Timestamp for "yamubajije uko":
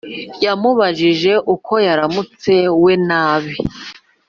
0.45-1.73